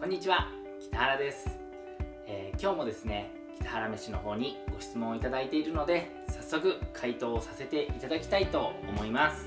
[0.00, 0.48] こんにちは
[0.80, 1.60] 北原です、
[2.26, 9.46] えー今日もですね北原宛の方にご質問をいただいているので早速回答をさせていただきたいと思います、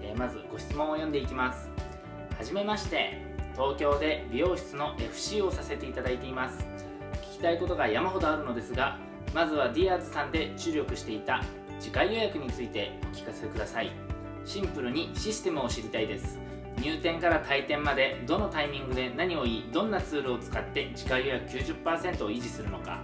[0.00, 1.68] えーまずご質問を読んでいきます。
[2.38, 3.20] はじめまして
[3.52, 6.64] 東京で美容室の FC をさせていただいています。
[7.34, 8.96] 聞きたいことが山ほどあるのですが
[9.34, 11.42] まずはディアーズさんで注力していた
[11.78, 13.90] 次回予約についてお聞かせください。
[14.46, 16.38] シンプルにシステムを知りたいです。
[16.80, 23.00] 入店から退店までどのタイミングで何を言いどんなツールを使って次回予約90%を維持するのか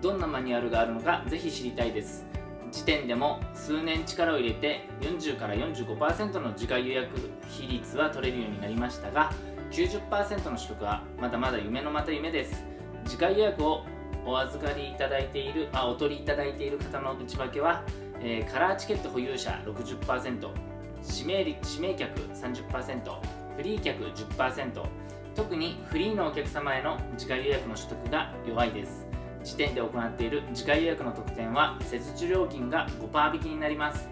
[0.00, 2.24] どんなマニュアルがあるのかぜひ知りたいです。
[2.70, 7.08] 時点でも数年力を入れて40から45%の次回予約
[7.48, 9.32] 比率は取れるようになりましたが
[9.70, 12.64] 90%の取得はまだまだ夢のまた夢です。
[13.06, 13.84] 次回予約を
[14.26, 17.84] お預かりいただいているあお取りいただいている方の内訳は、
[18.20, 20.75] えーカラーチケット保有者60%
[21.08, 23.20] 指名指名客30%
[23.56, 24.86] フリー客10%
[25.34, 29.06] 特にフリーのお客様への次回予約の取得が弱いです。
[29.44, 34.08] 自店で行っている次回予約の特典は施術料金が5%引きになります。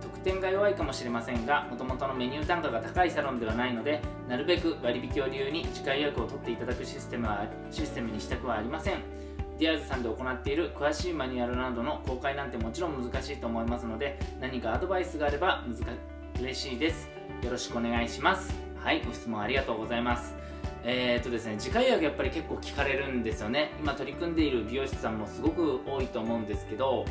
[0.00, 9.22] 特典が弱いかもしれませんがもともとのメニュー単価が高いサロンではないのでなるべく割引を理由に次回予約を取っていただくシステムはシステムにしたくはありません。
[9.58, 15.76] ディアーズさんで行っている詳しいマニュアルなどの公開なんてもちろん難しいと思いますので何かアドバイスがあれば難
[16.40, 17.08] 嬉しいです。
[17.42, 18.52] よろしくお願いします。
[18.78, 20.34] はいご質問ありがとうございます。
[20.84, 23.70] えー、っとですね次回予約やっぱり結構聞かれるんですよね。
[23.80, 27.04] 今取り組んでいる美容師さんもすごく多いと思うんですけど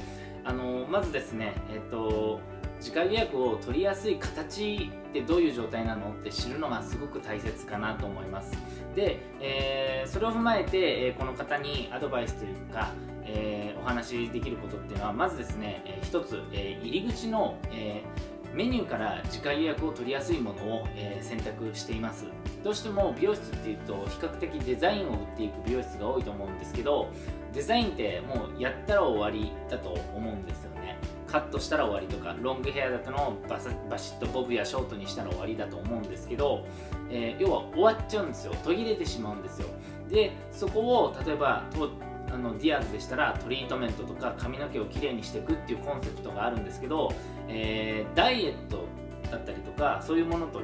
[0.44, 2.39] あのまずですねえっと
[2.80, 8.52] 次回予約を取りやすい形ってどういう状態なのって知るのがすごく大切かなと思います。
[8.95, 12.91] で、えーそれを踏まえて、えーこの方にアドバイスというか、
[13.23, 22.25] えーお話しできることっていうのはまずですね、えー一つ、えー入り口の、えーメニューから次回予約を取りやすいものを、え選択しています。
[22.63, 27.09] どうしても美容室っていうと比較的デザインを売っていく美容室が多いと思うんですけど
[27.53, 30.97] デザインってもうやったら終わりだと思うんですよね。
[31.27, 36.66] カットしたら終わりとかロングヘアだったのバサバシッとボブやショートにしたら終わりだと思うんですけど、
[37.09, 38.53] えー要は終わっちゃうんですよ。
[38.63, 39.67] 途切れてしまうんですよ。
[40.09, 41.63] でそこを例えば
[42.34, 47.14] あのディアーズでしたらトリートメントとか髪の毛をきれいにしていくっていうコンセプトがあるんですけど、
[47.47, 48.86] えーダイエット
[49.30, 50.62] だったりとかそういうものと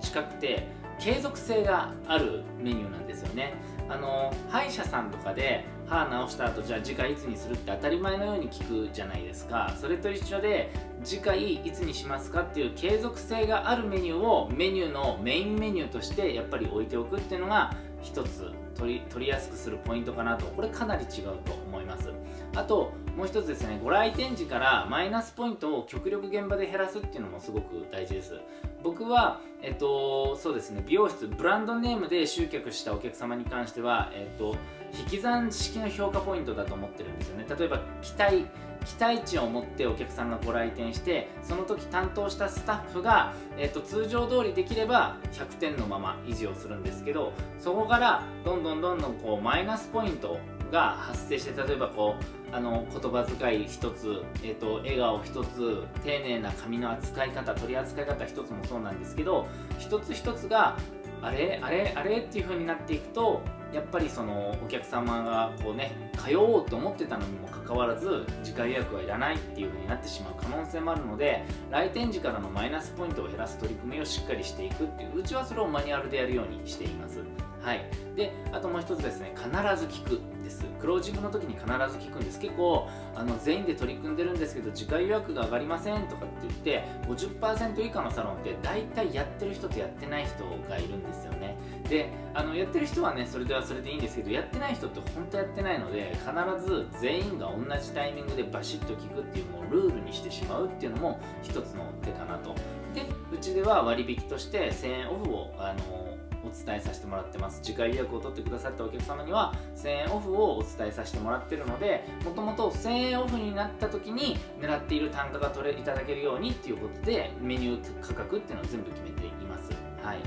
[0.00, 0.66] 近くて
[0.98, 3.54] 継続性があるメニューなんですよね。
[3.88, 9.74] あの歯医者さんとかで歯直した後じゃあ次回いつにするって当たり前のように聞くじゃないですか。
[9.80, 10.72] それと一緒で
[11.04, 20.46] 次回いつにしますかっていう継続性があるメニューをメニューのメインメニューとしてやっぱり置いておくっていうのが一つ取り取りやすくするポイントかなと。
[20.46, 22.12] これかなり違うと思います。
[22.54, 23.80] あともう一つですね。
[23.82, 28.34] ご来店時からマイナスポイントを極力現場で減らすっていうのもすごく大事です。
[28.82, 30.82] 僕はえっとそうですね。
[30.86, 34.56] 美容室ブランドネームで集客したお客様に関してはえっと
[34.98, 37.46] 引き算式の評価ポイントだと思ってるんですよね。
[37.58, 38.46] 例えば期待
[38.86, 50.38] 期待値を持ってお客さんがご来店してその時担当したスタッフが、えっと通常通りできれば100点のまま維持をするんですけどそこからどんどんどんどんこうマイナスポイント
[50.70, 52.14] が発生して例えばこ
[52.52, 59.48] うあの言葉遣い一つ、えっと笑顔一つ丁寧な髪の扱い方取り扱い方一つもそうなんですけど
[59.78, 60.76] 一つ一つが
[61.22, 63.42] あれあれあれっていう風になっていくと
[63.76, 77.20] やっぱりそのお客様がこうね通おうと思ってたのにもかかわらず次回予約はいらないっていう風になってしまう可能性もあるので来店時からのマイナスポイントを減らす取り組みをしっかりしていくっていううちはそれをマニュアルでやるようにしています。
[77.66, 77.84] はい。
[78.14, 80.64] であともう一つですね必ず聞くです。
[80.80, 82.38] クロージングの時に必ず聞くんです。
[82.38, 91.56] 結構あの全員で取り組んでるんですけど次回予約が上がりませんとかって言って50%以下のサロンって大体やってる人とやってない人がいるんですよね。
[91.88, 102.54] であのやってる人はねそれではそれでいいんですけどやってない人って本当やってないので必ず全員が同じタイミングでバシッと聞くっていうもうルールにしてしまうっていうのも一つの手かなと。
[102.94, 106.15] でうちでは割引として1000円オフをあの
[106.46, 107.60] お伝えさせてもらってます。
[107.62, 119.70] 次回予約を取ってくださったお客様には1000円オフをお伝えさせてもらってるのでもともと1000円オフになった時に狙っている単価が取れいただけるようにっていうことでメニュー価格っていうのを全部決めています。
[120.02, 120.18] はい。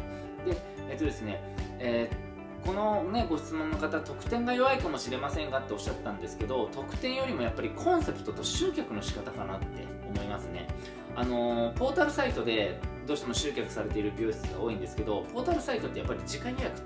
[0.50, 0.58] で
[0.90, 1.42] えっとですね
[1.80, 2.29] えー
[2.66, 9.66] このねご質問の方得点が弱いかもしれませんがっておっしゃったんですけど得点よりもやっぱりコンセプトと集客の仕方かなって
[10.08, 10.68] 思いますね。
[11.16, 16.82] あのポータルサイトでどうしても集客されている美容室が多いんですけどポータルサイトってやっぱり時間予約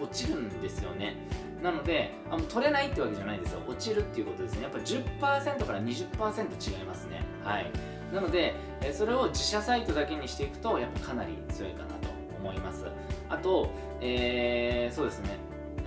[0.00, 1.16] 落ちるんですよね。
[1.62, 3.60] なのであの取れないってわけじゃないですよ。
[3.68, 4.62] 落ちるっていうことですね。
[4.62, 7.22] やっぱり10%から20%違いますね。
[7.44, 7.70] はい。
[8.12, 8.54] なので
[8.92, 12.08] それを自社サイトだけにしていくとやっぱかなり強いかなと
[12.40, 12.86] 思います。
[13.28, 13.70] あと、
[14.00, 15.36] えー、そうですね。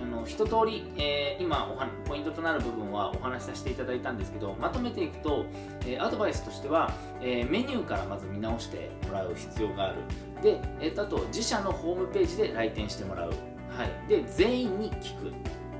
[0.02, 5.44] あの一通り、えー、今おはポイントとなる部分はお話しさせていただいたんですけどまとめていくと、
[5.86, 9.96] えー、アドバイスとしては、えー、メニューからまず見直してもらう必要がある。
[10.42, 15.32] で、えー、あと自社のホームページで来店してもらう、はい、で全員に聞く。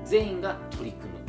[0.05, 1.22] 全員が取り組む。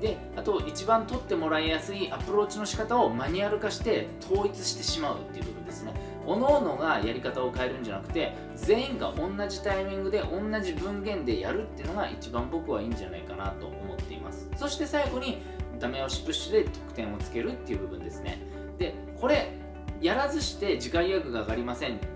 [0.00, 5.92] であと一番取ってもらいやすいアプローチの仕方をマニュアル化して統一してしまうっていう部分ですね。
[6.26, 14.48] 各々がやり方を変えるんじゃなくて全員が同じタイミングで同じ文言でやるっていうのが一番僕はいいんじゃないかなと思っています。
[14.56, 15.38] そして最後に
[15.80, 18.42] ダメ押しプッシュで得点をつけるっていう部分ですね。
[18.78, 19.52] でこれ
[20.00, 22.06] やらずして次回予約が上がりませんって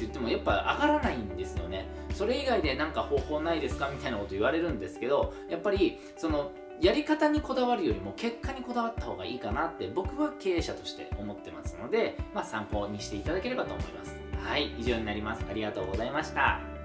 [0.00, 1.86] 言ってもやっぱ上がらないんですよね。
[2.14, 14.14] それ以外で何か方法ないですかみたいなこと言われるんですけどやっぱりそのやり方にこだわるよりも結果にこだわった方がいいかなって僕は経営者として思ってますので、まあ、参考にしていただければと思います。
[14.44, 15.44] はい以上になります。
[15.50, 16.77] ありがとうございました。